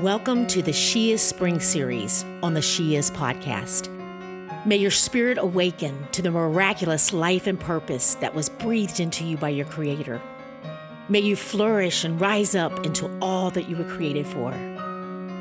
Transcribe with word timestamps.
Welcome 0.00 0.46
to 0.46 0.62
the 0.62 0.72
She 0.72 1.12
Is 1.12 1.20
Spring 1.20 1.60
series 1.60 2.24
on 2.42 2.54
the 2.54 2.62
She 2.62 2.96
Is 2.96 3.10
podcast. 3.10 3.94
May 4.64 4.76
your 4.76 4.90
spirit 4.90 5.36
awaken 5.36 6.08
to 6.12 6.22
the 6.22 6.30
miraculous 6.30 7.12
life 7.12 7.46
and 7.46 7.60
purpose 7.60 8.14
that 8.14 8.34
was 8.34 8.48
breathed 8.48 8.98
into 8.98 9.24
you 9.24 9.36
by 9.36 9.50
your 9.50 9.66
Creator. 9.66 10.18
May 11.10 11.20
you 11.20 11.36
flourish 11.36 12.02
and 12.02 12.18
rise 12.18 12.54
up 12.54 12.86
into 12.86 13.10
all 13.20 13.50
that 13.50 13.68
you 13.68 13.76
were 13.76 13.84
created 13.84 14.26
for. 14.26 14.54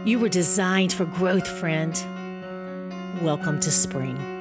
You 0.04 0.20
were 0.20 0.28
designed 0.28 0.92
for 0.92 1.06
growth, 1.06 1.48
friend. 1.48 1.94
Welcome 3.22 3.62
to 3.62 3.72
spring. 3.72 4.39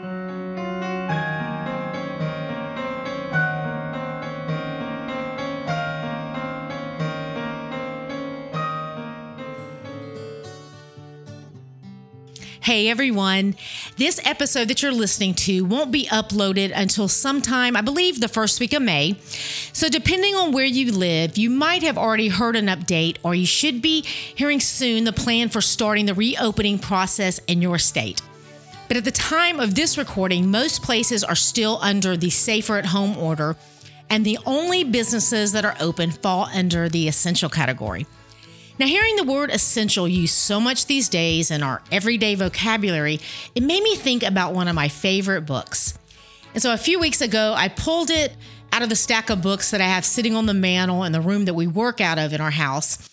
Hey 12.68 12.90
everyone. 12.90 13.56
This 13.96 14.20
episode 14.26 14.68
that 14.68 14.82
you're 14.82 14.92
listening 14.92 15.32
to 15.36 15.64
won't 15.64 15.90
be 15.90 16.04
uploaded 16.08 16.70
until 16.74 17.08
sometime, 17.08 17.74
I 17.74 17.80
believe, 17.80 18.20
the 18.20 18.28
first 18.28 18.60
week 18.60 18.74
of 18.74 18.82
May. 18.82 19.16
So, 19.72 19.88
depending 19.88 20.34
on 20.34 20.52
where 20.52 20.66
you 20.66 20.92
live, 20.92 21.38
you 21.38 21.48
might 21.48 21.82
have 21.82 21.96
already 21.96 22.28
heard 22.28 22.56
an 22.56 22.66
update, 22.66 23.16
or 23.22 23.34
you 23.34 23.46
should 23.46 23.80
be 23.80 24.02
hearing 24.02 24.60
soon 24.60 25.04
the 25.04 25.14
plan 25.14 25.48
for 25.48 25.62
starting 25.62 26.04
the 26.04 26.12
reopening 26.12 26.78
process 26.78 27.38
in 27.46 27.62
your 27.62 27.78
state. 27.78 28.20
But 28.86 28.98
at 28.98 29.04
the 29.04 29.12
time 29.12 29.60
of 29.60 29.74
this 29.74 29.96
recording, 29.96 30.50
most 30.50 30.82
places 30.82 31.24
are 31.24 31.34
still 31.34 31.78
under 31.80 32.18
the 32.18 32.28
safer 32.28 32.76
at 32.76 32.84
home 32.84 33.16
order, 33.16 33.56
and 34.10 34.26
the 34.26 34.38
only 34.44 34.84
businesses 34.84 35.52
that 35.52 35.64
are 35.64 35.76
open 35.80 36.10
fall 36.10 36.50
under 36.52 36.90
the 36.90 37.08
essential 37.08 37.48
category. 37.48 38.06
Now, 38.78 38.86
hearing 38.86 39.16
the 39.16 39.24
word 39.24 39.50
essential 39.50 40.06
used 40.06 40.34
so 40.34 40.60
much 40.60 40.86
these 40.86 41.08
days 41.08 41.50
in 41.50 41.64
our 41.64 41.82
everyday 41.90 42.36
vocabulary, 42.36 43.18
it 43.56 43.62
made 43.64 43.82
me 43.82 43.96
think 43.96 44.22
about 44.22 44.54
one 44.54 44.68
of 44.68 44.76
my 44.76 44.86
favorite 44.88 45.42
books. 45.42 45.98
And 46.54 46.62
so 46.62 46.72
a 46.72 46.78
few 46.78 47.00
weeks 47.00 47.20
ago, 47.20 47.54
I 47.56 47.68
pulled 47.68 48.08
it 48.08 48.34
out 48.72 48.82
of 48.82 48.88
the 48.88 48.96
stack 48.96 49.30
of 49.30 49.42
books 49.42 49.72
that 49.72 49.80
I 49.80 49.86
have 49.86 50.04
sitting 50.04 50.36
on 50.36 50.46
the 50.46 50.54
mantle 50.54 51.02
in 51.02 51.10
the 51.10 51.20
room 51.20 51.46
that 51.46 51.54
we 51.54 51.66
work 51.66 52.00
out 52.00 52.18
of 52.18 52.32
in 52.32 52.40
our 52.40 52.52
house. 52.52 53.08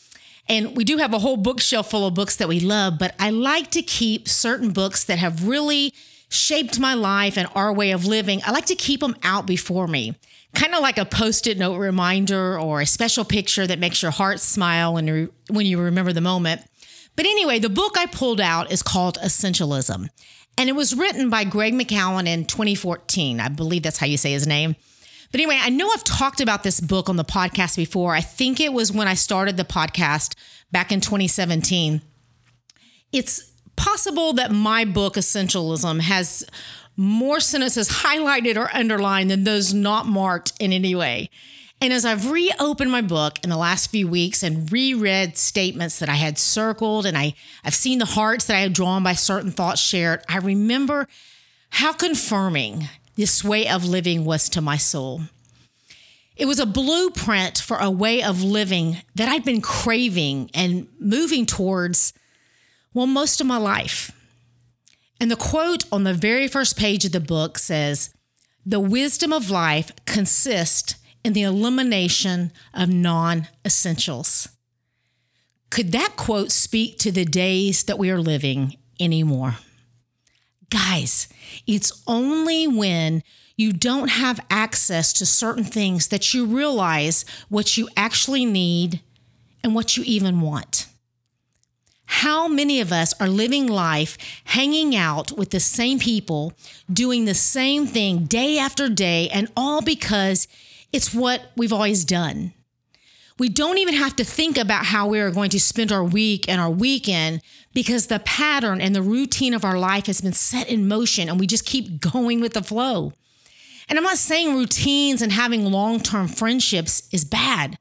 And 0.48 0.78
we 0.78 0.84
do 0.84 0.98
have 0.98 1.14
a 1.14 1.20
whole 1.20 1.38
bookshelf 1.38 1.90
full 1.90 2.06
of 2.06 2.14
books 2.14 2.36
that 2.36 2.48
we 2.48 2.60
love, 2.60 3.00
but 3.00 3.16
I 3.18 3.32
like 3.32 3.72
to 3.72 3.82
keep 3.82 4.28
certain 4.28 4.72
books 4.72 5.04
that 5.06 5.18
have 5.18 5.48
really 5.48 5.94
shaped 6.36 6.80
my 6.80 6.94
life 6.94 7.38
and 7.38 7.48
our 7.56 7.74
way 7.74 7.92
of 7.92 8.06
living. 8.06 8.42
I 8.46 8.52
like 8.52 8.66
to 8.68 8.76
keep 8.76 9.00
them 9.00 9.16
out 9.24 9.46
before 9.46 9.88
me 9.88 10.16
kind 10.56 10.74
of 10.74 10.82
like 10.82 10.98
a 10.98 11.06
post-it 11.06 11.58
note 11.58 11.78
reminder 11.78 12.60
or 12.60 12.82
a 12.82 12.86
special 12.86 13.26
picture 13.26 13.68
that 13.68 13.78
makes 13.78 14.02
your 14.02 14.12
heart 14.12 14.40
smile 14.40 14.94
when 14.94 15.06
you, 15.06 15.34
when 15.50 15.66
you 15.66 15.80
remember 15.80 16.14
the 16.14 16.22
moment. 16.22 16.62
But 17.16 17.26
anyway, 17.26 17.60
the 17.60 17.70
book 17.70 17.98
I 17.98 18.08
pulled 18.08 18.42
out 18.42 18.72
is 18.72 18.82
called 18.82 19.18
Essentialism. 19.24 20.08
And 20.58 20.70
it 20.70 20.74
was 20.74 20.96
written 20.96 21.30
by 21.30 21.44
Greg 21.44 21.74
McKeown 21.74 22.28
in 22.28 22.46
2014. 22.46 23.40
I 23.40 23.50
believe 23.50 23.84
that's 23.84 23.98
how 23.98 24.06
you 24.06 24.18
say 24.18 24.32
his 24.32 24.48
name. 24.48 24.76
But 25.32 25.42
anyway, 25.42 25.60
I 25.62 25.70
know 25.70 25.90
I've 25.90 26.04
talked 26.04 26.40
about 26.40 26.64
this 26.64 26.80
book 26.80 27.10
on 27.10 27.18
the 27.18 27.26
podcast 27.26 27.76
before. 27.76 28.16
I 28.16 28.22
think 28.22 28.60
it 28.60 28.72
was 28.72 28.92
when 28.92 29.08
I 29.08 29.16
started 29.16 29.58
the 29.58 29.66
podcast 29.66 30.36
back 30.72 30.92
in 30.92 31.02
2017. 31.02 32.02
It's 33.12 33.52
possible 33.76 34.34
that 34.34 34.52
my 34.52 34.86
book, 34.86 35.16
Essentialism, 35.16 36.02
has 36.02 36.46
more 36.98 37.40
sentences 37.40 37.90
highlighted 37.90 38.58
or 38.58 38.74
underlined 38.74 39.32
than 39.32 39.44
those 39.44 39.74
not 39.74 40.06
marked 40.06 40.54
in 40.60 40.72
any 40.72 40.96
way. 40.96 41.30
And 41.82 41.92
as 41.92 42.06
I've 42.06 42.32
reopened 42.32 42.90
my 42.90 43.02
book 43.02 43.38
in 43.44 43.50
the 43.50 43.58
last 43.58 43.92
few 43.92 44.08
weeks 44.08 44.44
and 44.44 44.72
reread 44.72 45.38
statements 45.38 46.00
that 46.00 46.10
I 46.10 46.16
had 46.16 46.40
circled 46.40 47.06
and 47.06 47.18
I, 47.18 47.36
I've 47.64 47.76
seen 47.76 48.00
the 48.00 48.06
hearts 48.06 48.46
that 48.46 48.56
I 48.56 48.62
had 48.62 48.74
drawn 48.74 49.04
by 49.04 49.14
certain 49.14 49.52
thoughts 49.52 49.82
shared, 49.82 50.24
I 50.30 50.38
remember 50.38 51.08
how 51.72 51.92
confirming 51.92 52.88
this 53.18 53.44
way 53.44 53.68
of 53.68 53.86
living 53.86 54.24
was 54.24 54.48
to 54.50 54.62
my 54.62 54.78
soul. 54.78 55.22
It 56.38 56.46
was 56.46 56.60
a 56.60 56.66
blueprint 56.66 57.58
for 57.58 57.78
a 57.78 57.90
way 57.90 58.24
of 58.24 58.44
living 58.44 58.98
that 59.16 59.30
I'd 59.30 59.46
been 59.46 59.62
craving 59.62 60.52
and 60.54 60.88
moving 61.00 61.46
towards, 61.46 62.14
well, 62.96 63.06
most 63.06 63.42
of 63.42 63.46
my 63.46 63.58
life. 63.58 64.12
And 65.20 65.30
the 65.30 65.36
quote 65.36 65.84
on 65.92 66.06
the 66.06 66.14
very 66.14 66.48
first 66.48 66.78
page 66.78 67.06
of 67.06 67.12
the 67.12 67.20
book 67.20 67.60
says, 67.60 68.10
The 68.66 68.80
wisdom 68.80 69.32
of 69.32 69.52
life 69.52 69.92
consists 70.06 70.96
in 71.24 71.34
the 71.34 71.44
elimination 71.44 72.52
of 72.74 72.90
non 72.90 73.50
essentials. 73.66 74.48
Could 75.70 75.92
that 75.92 76.16
quote 76.16 76.52
speak 76.52 76.98
to 77.00 77.12
the 77.12 77.26
days 77.26 77.84
that 77.84 78.00
we 78.00 78.10
are 78.10 78.20
living 78.20 78.78
anymore? 79.00 79.58
Guys, 80.70 81.28
it's 81.68 82.02
only 82.08 82.66
when 82.66 83.24
you 83.58 83.74
don't 83.74 84.10
have 84.10 84.40
access 84.50 85.12
to 85.14 85.26
certain 85.26 85.64
things 85.66 86.08
that 86.08 86.34
you 86.34 86.46
realize 86.46 87.26
what 87.50 87.78
you 87.78 87.90
actually 87.98 88.46
need 88.46 89.02
and 89.64 89.76
what 89.76 89.98
you 89.98 90.04
even 90.06 90.40
want. 90.40 90.85
How 92.08 92.48
many 92.48 92.80
of 92.82 92.92
us 92.92 93.14
are 93.20 93.28
living 93.28 93.68
life 93.68 94.18
hanging 94.46 94.96
out 94.96 95.32
with 95.38 95.50
the 95.50 95.60
same 95.60 96.00
people, 96.00 96.54
doing 96.92 97.26
the 97.26 97.34
same 97.34 97.88
thing 97.88 98.26
day 98.26 98.58
after 98.58 98.90
day, 98.90 99.30
and 99.30 99.52
all 99.58 99.82
because 99.82 100.48
it's 100.92 101.14
what 101.14 101.52
we've 101.56 101.74
always 101.74 102.06
done? 102.06 102.54
We 103.38 103.50
don't 103.50 103.80
even 103.80 103.96
have 103.96 104.16
to 104.16 104.24
think 104.24 104.58
about 104.58 104.86
how 104.86 105.08
we 105.08 105.20
are 105.20 105.32
going 105.32 105.50
to 105.50 105.60
spend 105.60 105.92
our 105.92 106.04
week 106.04 106.48
and 106.48 106.62
our 106.62 106.70
weekend 106.70 107.42
because 107.74 108.08
the 108.08 108.20
pattern 108.20 108.80
and 108.80 108.96
the 108.96 109.02
routine 109.02 109.54
of 109.54 109.66
our 109.66 109.78
life 109.78 110.06
has 110.06 110.22
been 110.22 110.34
set 110.34 110.70
in 110.70 110.88
motion 110.88 111.28
and 111.28 111.38
we 111.38 111.46
just 111.46 111.66
keep 111.66 112.00
going 112.14 112.40
with 112.40 112.54
the 112.54 112.64
flow. 112.64 113.12
And 113.90 114.00
I'm 114.00 114.04
not 114.04 114.18
saying 114.18 114.56
routines 114.56 115.22
and 115.22 115.32
having 115.32 115.66
long 115.66 116.00
term 116.00 116.28
friendships 116.28 117.08
is 117.12 117.26
bad. 117.26 117.78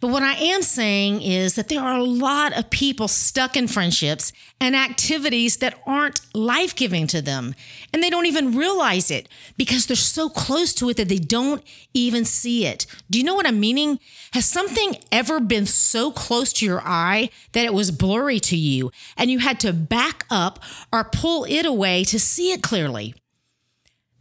But 0.00 0.08
what 0.08 0.22
I 0.22 0.34
am 0.34 0.62
saying 0.62 1.22
is 1.22 1.54
that 1.54 1.68
there 1.68 1.80
are 1.80 1.98
a 1.98 2.04
lot 2.04 2.56
of 2.56 2.70
people 2.70 3.08
stuck 3.08 3.56
in 3.56 3.68
friendships 3.68 4.32
and 4.60 4.76
activities 4.76 5.58
that 5.58 5.80
aren't 5.86 6.20
life 6.34 6.74
giving 6.74 7.06
to 7.08 7.22
them. 7.22 7.54
And 7.92 8.02
they 8.02 8.10
don't 8.10 8.26
even 8.26 8.56
realize 8.56 9.10
it 9.10 9.28
because 9.56 9.86
they're 9.86 9.96
so 9.96 10.28
close 10.28 10.74
to 10.74 10.90
it 10.90 10.96
that 10.96 11.08
they 11.08 11.18
don't 11.18 11.62
even 11.94 12.24
see 12.24 12.66
it. 12.66 12.86
Do 13.08 13.18
you 13.18 13.24
know 13.24 13.34
what 13.34 13.46
I'm 13.46 13.60
meaning? 13.60 13.98
Has 14.32 14.46
something 14.46 14.96
ever 15.10 15.40
been 15.40 15.66
so 15.66 16.10
close 16.10 16.52
to 16.54 16.66
your 16.66 16.82
eye 16.84 17.30
that 17.52 17.64
it 17.64 17.72
was 17.72 17.90
blurry 17.90 18.40
to 18.40 18.56
you 18.56 18.90
and 19.16 19.30
you 19.30 19.38
had 19.38 19.60
to 19.60 19.72
back 19.72 20.26
up 20.30 20.58
or 20.92 21.04
pull 21.04 21.44
it 21.48 21.64
away 21.64 22.04
to 22.04 22.18
see 22.18 22.52
it 22.52 22.62
clearly? 22.62 23.14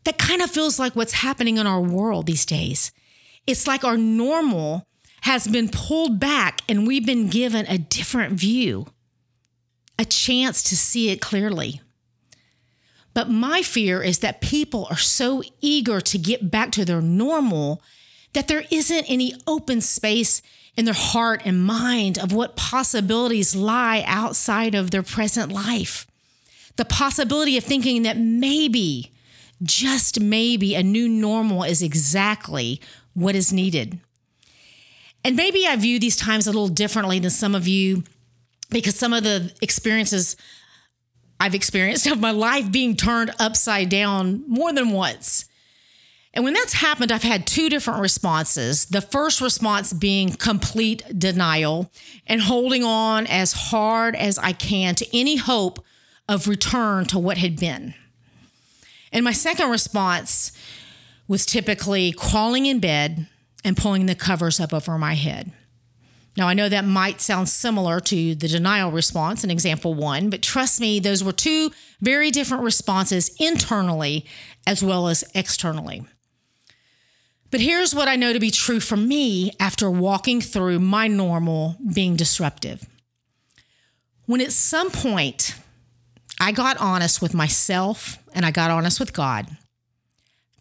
That 0.06 0.18
kind 0.18 0.42
of 0.42 0.52
feels 0.52 0.80
like 0.80 0.96
what's 0.96 1.14
happening 1.14 1.58
in 1.58 1.68
our 1.68 1.82
world 1.82 2.26
these 2.26 2.46
days. 2.46 2.92
It's 3.48 3.68
like 3.68 3.84
our 3.84 3.98
normal 3.98 4.88
has 5.24 5.48
been 5.48 5.70
pulled 5.70 6.20
back 6.20 6.62
and 6.68 6.86
we've 6.86 7.06
been 7.06 7.30
given 7.30 7.66
a 7.68 7.78
different 7.78 8.34
view, 8.34 8.88
a 9.98 10.04
chance 10.04 10.62
to 10.62 10.76
see 10.76 11.12
it 11.12 11.22
clearly. 11.22 11.80
But 13.14 13.30
my 13.30 13.62
fear 13.62 14.04
is 14.04 14.20
that 14.20 14.42
people 14.42 14.86
are 14.90 14.98
so 14.98 15.42
eager 15.62 16.02
to 16.02 16.18
get 16.18 16.52
back 16.52 16.72
to 16.74 16.84
their 16.84 17.02
normal 17.02 17.82
that 18.34 18.50
there 18.50 18.66
isn't 18.70 19.10
any 19.10 19.34
open 19.48 19.80
space 19.80 20.42
in 20.76 20.84
their 20.84 20.94
heart 20.94 21.42
and 21.46 21.64
mind 21.64 22.18
of 22.18 22.34
what 22.34 22.58
possibilities 22.58 23.56
lie 23.56 24.04
outside 24.06 24.76
of 24.76 24.92
their 24.92 25.04
present 25.04 25.54
life. 25.54 26.06
The 26.76 26.86
possibility 26.86 27.58
of 27.58 27.64
thinking 27.64 28.02
that 28.02 28.18
maybe, 28.18 29.14
just 29.62 30.20
maybe, 30.20 30.76
a 30.76 30.84
new 30.84 31.08
normal 31.08 31.64
is 31.64 31.82
exactly 31.82 32.82
what 33.14 33.36
is 33.36 33.54
needed. 33.54 34.00
And 35.24 35.36
maybe 35.36 35.66
I 35.66 35.76
view 35.76 36.00
these 36.00 36.16
times 36.16 36.48
a 36.48 36.52
little 36.52 36.68
differently 36.68 37.20
than 37.20 37.32
some 37.32 37.56
of 37.56 37.68
you 37.68 38.04
because 38.70 38.96
some 38.96 39.14
of 39.14 39.24
the 39.24 39.54
experiences 39.62 40.36
I've 41.40 41.56
experienced 41.56 42.08
of 42.08 42.20
my 42.20 42.32
life 42.32 42.72
being 42.72 42.96
turned 42.96 43.32
upside 43.40 43.90
down 43.90 44.44
more 44.48 44.74
than 44.74 44.90
once. 44.92 45.46
And 46.34 46.44
when 46.44 46.54
that's 46.54 46.74
happened, 46.74 47.12
I've 47.12 47.22
had 47.22 47.46
two 47.46 47.70
different 47.70 48.02
responses. 48.02 48.86
The 48.86 49.02
first 49.02 49.40
response 49.40 49.94
being 49.94 50.32
complete 50.32 51.04
denial 51.20 51.92
and 52.26 52.42
holding 52.42 52.84
on 52.84 53.28
as 53.28 53.54
hard 53.54 54.16
as 54.16 54.40
I 54.40 54.52
can 54.52 54.96
to 54.96 55.18
any 55.18 55.36
hope 55.36 55.84
of 56.28 56.48
return 56.48 57.06
to 57.06 57.20
what 57.20 57.38
had 57.38 57.60
been. 57.60 57.94
And 59.12 59.24
my 59.24 59.32
second 59.32 59.70
response 59.70 60.52
was 61.28 61.46
typically 61.46 62.14
crawling 62.14 62.66
in 62.66 62.80
bed 62.80 63.28
and 63.64 63.78
pulling 63.78 64.06
the 64.06 64.16
covers 64.16 64.60
up 64.60 64.74
over 64.74 64.98
my 64.98 65.14
head. 65.14 65.52
Now, 66.36 66.48
I 66.48 66.56
know 66.56 66.68
that 66.68 66.86
might 66.86 67.22
sound 67.22 67.48
similar 67.48 68.00
to 68.00 68.36
the 68.36 68.48
denial 68.48 68.92
response 68.92 69.44
in 69.44 69.52
example 69.52 69.94
one, 69.94 70.30
but 70.30 70.42
trust 70.42 70.82
me, 70.82 71.00
those 71.00 71.24
were 71.24 71.32
two 71.32 71.72
very 72.02 72.32
different 72.32 72.64
responses 72.64 73.36
internally 73.40 74.26
as 74.66 74.84
well 74.84 75.08
as 75.08 75.24
externally. 75.36 76.06
But 77.52 77.62
here's 77.62 77.94
what 77.94 78.08
I 78.08 78.16
know 78.16 78.34
to 78.34 78.40
be 78.40 78.50
true 78.50 78.80
for 78.80 78.98
me 78.98 79.52
after 79.60 79.92
walking 79.92 80.42
through 80.42 80.80
my 80.80 81.08
normal 81.08 81.76
being 81.94 82.16
disruptive. 82.16 82.84
When 84.26 84.42
at 84.42 84.52
some 84.52 84.90
point 84.90 85.54
I 86.40 86.52
got 86.52 86.78
honest 86.78 87.22
with 87.22 87.36
myself 87.36 88.18
and 88.34 88.44
I 88.44 88.50
got 88.50 88.72
honest 88.72 89.00
with 89.00 89.14
God, 89.14 89.56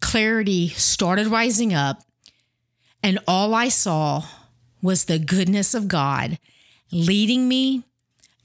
clarity 0.01 0.67
started 0.69 1.25
rising 1.25 1.73
up, 1.73 2.02
and 3.03 3.19
all 3.27 3.53
I 3.53 3.67
saw 3.67 4.23
was 4.81 5.05
the 5.05 5.19
goodness 5.19 5.73
of 5.73 5.87
God 5.87 6.39
leading 6.91 7.47
me 7.47 7.83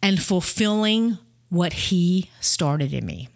and 0.03 0.21
fulfilling 0.21 1.19
what 1.49 1.73
He 1.73 2.31
started 2.41 2.93
in 2.93 3.07
me. 3.07 3.29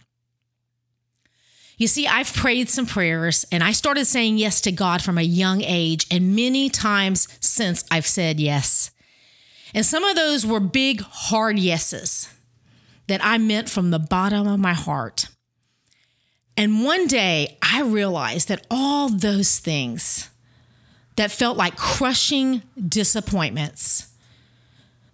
You 1.78 1.86
see, 1.86 2.06
I've 2.06 2.32
prayed 2.32 2.68
some 2.68 2.86
prayers 2.86 3.44
and 3.50 3.62
I 3.62 3.72
started 3.72 4.04
saying 4.04 4.38
yes 4.38 4.60
to 4.62 4.72
God 4.72 5.02
from 5.02 5.18
a 5.18 5.22
young 5.22 5.62
age, 5.62 6.06
and 6.10 6.36
many 6.36 6.68
times 6.68 7.26
since 7.40 7.84
I've 7.90 8.06
said 8.06 8.38
yes. 8.38 8.90
And 9.74 9.86
some 9.86 10.04
of 10.04 10.16
those 10.16 10.46
were 10.46 10.60
big, 10.60 11.00
hard 11.00 11.58
yeses 11.58 12.32
that 13.08 13.24
I 13.24 13.38
meant 13.38 13.68
from 13.68 13.90
the 13.90 13.98
bottom 13.98 14.46
of 14.46 14.60
my 14.60 14.74
heart. 14.74 15.26
And 16.56 16.84
one 16.84 17.06
day 17.06 17.58
I 17.62 17.82
realized 17.82 18.48
that 18.48 18.66
all 18.70 19.08
those 19.08 19.58
things 19.58 20.28
that 21.16 21.30
felt 21.30 21.56
like 21.56 21.76
crushing 21.76 22.62
disappointments, 22.88 24.08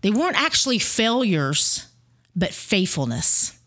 they 0.01 0.11
weren't 0.11 0.41
actually 0.41 0.79
failures, 0.79 1.87
but 2.37 2.53
faithfulness. 2.53 3.59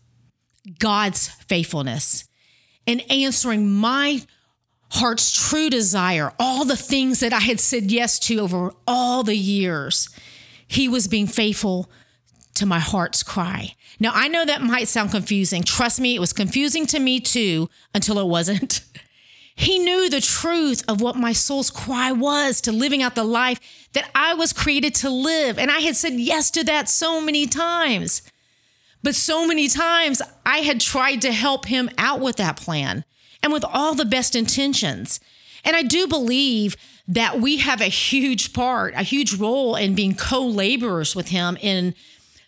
God's 0.78 1.28
faithfulness 1.28 2.28
in 2.86 3.00
answering 3.00 3.68
my 3.70 4.22
heart's 4.90 5.48
true 5.48 5.70
desire, 5.70 6.32
all 6.38 6.64
the 6.64 6.76
things 6.76 7.20
that 7.20 7.32
I 7.32 7.40
had 7.40 7.60
said 7.60 7.90
yes 7.90 8.18
to 8.20 8.38
over 8.40 8.72
all 8.86 9.22
the 9.22 9.36
years. 9.36 10.08
He 10.66 10.88
was 10.88 11.08
being 11.08 11.26
faithful 11.26 11.90
to 12.54 12.66
my 12.66 12.78
heart's 12.78 13.22
cry. 13.22 13.74
Now, 13.98 14.12
I 14.14 14.28
know 14.28 14.44
that 14.44 14.62
might 14.62 14.88
sound 14.88 15.10
confusing. 15.10 15.62
Trust 15.62 16.00
me, 16.00 16.14
it 16.14 16.20
was 16.20 16.32
confusing 16.32 16.86
to 16.88 16.98
me 16.98 17.20
too 17.20 17.70
until 17.94 18.18
it 18.18 18.26
wasn't. 18.26 18.80
He 19.54 19.78
knew 19.78 20.08
the 20.08 20.20
truth 20.20 20.82
of 20.88 21.00
what 21.00 21.16
my 21.16 21.32
soul's 21.32 21.70
cry 21.70 22.10
was 22.12 22.60
to 22.62 22.72
living 22.72 23.02
out 23.02 23.14
the 23.14 23.24
life 23.24 23.60
that 23.92 24.10
I 24.14 24.34
was 24.34 24.52
created 24.52 24.94
to 24.96 25.10
live. 25.10 25.58
And 25.58 25.70
I 25.70 25.80
had 25.80 25.96
said 25.96 26.14
yes 26.14 26.50
to 26.52 26.64
that 26.64 26.88
so 26.88 27.20
many 27.20 27.46
times. 27.46 28.22
But 29.02 29.14
so 29.14 29.46
many 29.46 29.68
times 29.68 30.22
I 30.46 30.58
had 30.58 30.80
tried 30.80 31.22
to 31.22 31.32
help 31.32 31.66
him 31.66 31.90
out 31.98 32.20
with 32.20 32.36
that 32.36 32.56
plan 32.56 33.04
and 33.42 33.52
with 33.52 33.64
all 33.64 33.94
the 33.94 34.04
best 34.04 34.36
intentions. 34.36 35.20
And 35.64 35.76
I 35.76 35.82
do 35.82 36.06
believe 36.06 36.76
that 37.08 37.40
we 37.40 37.58
have 37.58 37.80
a 37.80 37.86
huge 37.86 38.52
part, 38.52 38.94
a 38.94 39.02
huge 39.02 39.34
role 39.34 39.76
in 39.76 39.94
being 39.94 40.14
co 40.14 40.44
laborers 40.44 41.14
with 41.16 41.28
him 41.28 41.58
in 41.60 41.94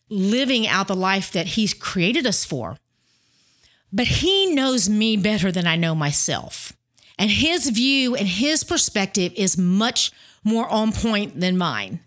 living 0.08 0.66
out 0.66 0.88
the 0.88 0.94
life 0.94 1.32
that 1.32 1.48
he's 1.48 1.74
created 1.74 2.26
us 2.26 2.44
for. 2.44 2.78
But 3.92 4.06
he 4.06 4.46
knows 4.46 4.88
me 4.88 5.16
better 5.16 5.52
than 5.52 5.66
I 5.66 5.76
know 5.76 5.94
myself. 5.94 6.72
And 7.18 7.30
his 7.30 7.68
view 7.70 8.14
and 8.14 8.26
his 8.26 8.64
perspective 8.64 9.32
is 9.36 9.56
much 9.56 10.10
more 10.42 10.68
on 10.68 10.92
point 10.92 11.40
than 11.40 11.56
mine. 11.56 12.00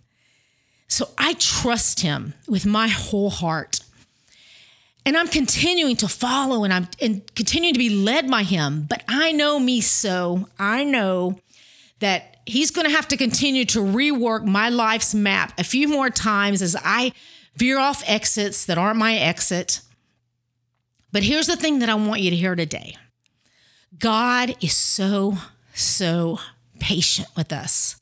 So 0.88 1.09
I 1.18 1.33
trust 1.33 2.01
him 2.01 2.33
with 2.48 2.65
my 2.65 2.88
whole 2.88 3.30
heart. 3.30 3.81
And 5.06 5.15
I'm 5.15 5.27
continuing 5.27 5.95
to 5.98 6.07
follow 6.07 6.65
and 6.65 6.74
I'm 6.74 6.88
and 7.01 7.24
continuing 7.36 7.74
to 7.74 7.80
be 7.80 7.89
led 7.89 8.30
by 8.30 8.44
him. 8.44 8.86
But 8.89 9.04
I 9.07 9.31
know 9.31 9.59
me 9.59 9.80
so. 9.80 10.50
I 10.59 10.83
know 10.83 11.39
that 12.00 12.38
he's 12.45 12.71
going 12.71 12.86
to 12.86 12.95
have 12.95 13.07
to 13.10 13.18
continue 13.18 13.65
to 13.65 13.80
rework 13.80 14.45
my 14.45 14.69
life's 14.69 15.15
map 15.15 15.53
a 15.57 15.63
few 15.63 15.88
more 15.88 16.10
times 16.10 16.62
as 16.62 16.75
I 16.83 17.13
veer 17.56 17.80
off 17.80 18.03
exits 18.06 18.65
that 18.65 18.77
aren't 18.77 18.98
my 18.98 19.15
exit. 19.15 19.81
But 21.12 21.24
here's 21.24 21.48
the 21.48 21.56
thing 21.56 21.80
that 21.80 21.89
I 21.89 21.95
want 21.95 22.21
you 22.21 22.30
to 22.30 22.36
hear 22.36 22.56
today 22.56 22.98
God 24.00 24.56
is 24.62 24.75
so, 24.75 25.38
so 25.74 26.39
patient 26.80 27.30
with 27.36 27.51
us. 27.51 28.00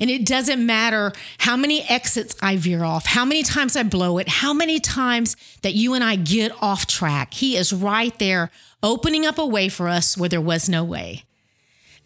And 0.00 0.10
it 0.10 0.26
doesn't 0.26 0.64
matter 0.64 1.12
how 1.38 1.56
many 1.56 1.82
exits 1.82 2.34
I 2.42 2.56
veer 2.56 2.82
off, 2.82 3.06
how 3.06 3.24
many 3.24 3.42
times 3.42 3.76
I 3.76 3.84
blow 3.84 4.18
it, 4.18 4.28
how 4.28 4.52
many 4.52 4.80
times 4.80 5.36
that 5.62 5.74
you 5.74 5.94
and 5.94 6.02
I 6.02 6.16
get 6.16 6.50
off 6.60 6.86
track. 6.86 7.34
He 7.34 7.56
is 7.56 7.72
right 7.72 8.18
there 8.18 8.50
opening 8.82 9.24
up 9.24 9.38
a 9.38 9.46
way 9.46 9.68
for 9.68 9.88
us 9.88 10.16
where 10.18 10.28
there 10.28 10.40
was 10.40 10.68
no 10.68 10.82
way. 10.82 11.22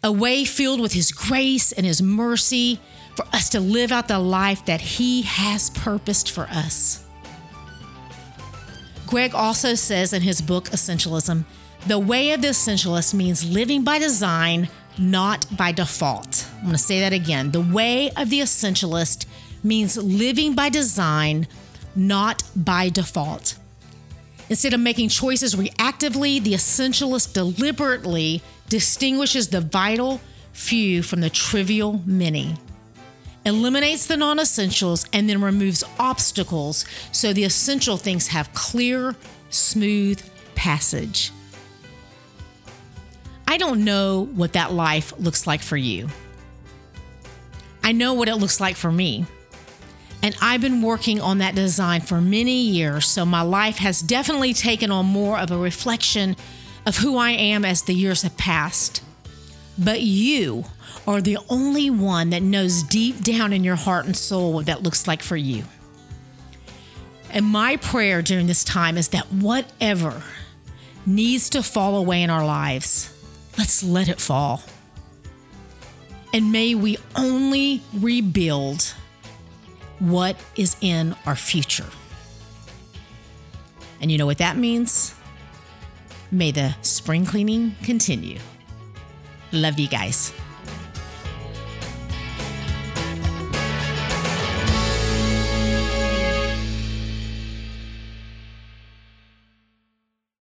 A 0.03 0.11
way 0.11 0.45
filled 0.45 0.79
with 0.79 0.93
His 0.93 1.11
grace 1.11 1.71
and 1.71 1.85
His 1.85 2.01
mercy 2.01 2.79
for 3.15 3.25
us 3.33 3.49
to 3.49 3.59
live 3.59 3.91
out 3.91 4.07
the 4.07 4.19
life 4.19 4.65
that 4.65 4.81
He 4.81 5.23
has 5.23 5.71
purposed 5.71 6.29
for 6.29 6.43
us. 6.51 7.03
Greg 9.07 9.33
also 9.33 9.73
says 9.73 10.11
in 10.11 10.21
his 10.21 10.41
book, 10.41 10.65
Essentialism, 10.65 11.45
the 11.85 11.99
way 11.99 12.31
of 12.31 12.41
the 12.41 12.49
essentialist 12.49 13.13
means 13.13 13.49
living 13.49 13.83
by 13.83 13.99
design, 13.99 14.69
not 14.97 15.45
by 15.55 15.71
default. 15.71 16.47
I'm 16.55 16.63
going 16.63 16.71
to 16.73 16.77
say 16.77 16.99
that 17.01 17.13
again. 17.13 17.51
The 17.51 17.61
way 17.61 18.09
of 18.17 18.29
the 18.29 18.41
essentialist 18.41 19.25
means 19.63 19.97
living 19.97 20.55
by 20.55 20.69
design, 20.69 21.47
not 21.95 22.43
by 22.55 22.89
default. 22.89 23.57
Instead 24.49 24.73
of 24.73 24.79
making 24.79 25.09
choices 25.09 25.55
reactively, 25.55 26.41
the 26.41 26.53
essentialist 26.53 27.33
deliberately 27.33 28.41
distinguishes 28.69 29.49
the 29.49 29.61
vital 29.61 30.21
few 30.53 31.03
from 31.03 31.21
the 31.21 31.29
trivial 31.29 32.01
many, 32.05 32.55
eliminates 33.45 34.07
the 34.07 34.17
non 34.17 34.39
essentials, 34.39 35.05
and 35.13 35.29
then 35.29 35.41
removes 35.41 35.83
obstacles 35.99 36.85
so 37.11 37.33
the 37.33 37.43
essential 37.43 37.97
things 37.97 38.27
have 38.27 38.53
clear, 38.53 39.15
smooth 39.49 40.21
passage. 40.55 41.31
I 43.47 43.57
don't 43.57 43.85
know 43.85 44.25
what 44.35 44.53
that 44.53 44.73
life 44.73 45.13
looks 45.17 45.47
like 45.47 45.61
for 45.61 45.77
you. 45.77 46.09
I 47.81 47.93
know 47.93 48.13
what 48.13 48.27
it 48.27 48.35
looks 48.35 48.59
like 48.59 48.75
for 48.75 48.91
me. 48.91 49.25
And 50.21 50.35
I've 50.41 50.61
been 50.61 50.81
working 50.81 51.21
on 51.21 51.37
that 51.37 51.55
design 51.55 52.01
for 52.01 52.19
many 52.19 52.59
years, 52.59 53.07
so 53.07 53.25
my 53.25 53.41
life 53.41 53.77
has 53.77 54.01
definitely 54.01 54.53
taken 54.53 54.91
on 54.91 55.05
more 55.05 55.39
of 55.39 55.51
a 55.51 55.57
reflection 55.57 56.35
of 56.85 56.97
who 56.97 57.17
I 57.17 57.31
am 57.31 57.63
as 57.63 57.83
the 57.83 57.93
years 57.93 58.23
have 58.23 58.35
passed. 58.35 59.03
But 59.77 60.01
you 60.01 60.65
are 61.05 61.21
the 61.21 61.37
only 61.49 61.89
one 61.89 62.31
that 62.31 62.41
knows 62.41 62.83
deep 62.83 63.21
down 63.21 63.53
in 63.53 63.63
your 63.63 63.75
heart 63.75 64.05
and 64.05 64.17
soul 64.17 64.51
what 64.51 64.65
that 64.65 64.83
looks 64.83 65.07
like 65.07 65.21
for 65.21 65.37
you. 65.37 65.63
And 67.29 67.45
my 67.45 67.77
prayer 67.77 68.21
during 68.21 68.47
this 68.47 68.63
time 68.63 68.97
is 68.97 69.09
that 69.09 69.31
whatever 69.31 70.23
needs 71.05 71.49
to 71.51 71.61
fall 71.61 71.95
away 71.95 72.23
in 72.23 72.29
our 72.29 72.45
lives, 72.45 73.13
Let's 73.57 73.83
let 73.83 74.07
it 74.07 74.21
fall. 74.21 74.61
And 76.33 76.51
may 76.51 76.75
we 76.75 76.97
only 77.15 77.81
rebuild 77.93 78.93
what 79.99 80.37
is 80.55 80.75
in 80.81 81.15
our 81.25 81.35
future. 81.35 81.87
And 83.99 84.11
you 84.11 84.17
know 84.17 84.25
what 84.25 84.37
that 84.37 84.57
means? 84.57 85.15
May 86.31 86.51
the 86.51 86.75
spring 86.81 87.25
cleaning 87.25 87.75
continue. 87.83 88.39
Love 89.51 89.79
you 89.79 89.87
guys. 89.87 90.33